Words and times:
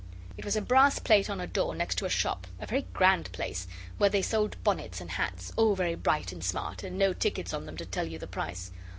It 0.35 0.45
was 0.45 0.55
a 0.55 0.63
brass 0.63 0.97
plate 0.97 1.29
on 1.29 1.39
a 1.39 1.45
door 1.45 1.75
next 1.75 1.99
to 1.99 2.05
a 2.05 2.09
shop 2.09 2.47
a 2.59 2.65
very 2.65 2.87
grand 2.91 3.31
place, 3.33 3.67
where 3.99 4.09
they 4.09 4.23
sold 4.23 4.57
bonnets 4.63 4.99
and 4.99 5.11
hats 5.11 5.53
all 5.57 5.75
very 5.75 5.93
bright 5.93 6.31
and 6.31 6.43
smart, 6.43 6.81
and 6.81 6.97
no 6.97 7.13
tickets 7.13 7.53
on 7.53 7.67
them 7.67 7.77
to 7.77 7.85
tell 7.85 8.07
you 8.07 8.17
the 8.17 8.25
price. 8.25 8.71